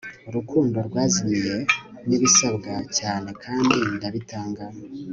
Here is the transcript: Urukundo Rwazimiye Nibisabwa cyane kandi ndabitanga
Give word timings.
Urukundo 0.29 0.77
Rwazimiye 0.87 1.55
Nibisabwa 2.07 2.73
cyane 2.97 3.29
kandi 3.43 3.77
ndabitanga 3.95 4.65